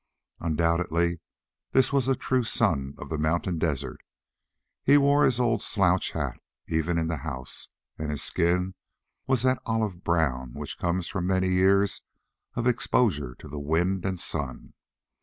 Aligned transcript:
Undoubtedly 0.39 1.19
this 1.73 1.93
was 1.93 2.07
a 2.07 2.15
true 2.15 2.41
son 2.43 2.95
of 2.97 3.09
the 3.09 3.19
mountain 3.19 3.59
desert. 3.59 4.01
He 4.83 4.97
wore 4.97 5.23
his 5.25 5.39
old 5.39 5.61
slouch 5.61 6.13
hat 6.13 6.41
even 6.67 6.97
in 6.97 7.07
the 7.07 7.17
house, 7.17 7.69
and 7.99 8.09
his 8.09 8.23
skin 8.23 8.73
was 9.27 9.43
that 9.43 9.61
olive 9.63 10.03
brown 10.03 10.53
which 10.55 10.79
comes 10.79 11.07
from 11.07 11.27
many 11.27 11.49
years 11.49 12.01
of 12.55 12.65
exposure 12.65 13.35
to 13.35 13.47
the 13.47 13.59
wind 13.59 14.03
and 14.03 14.19
sun. 14.19 14.73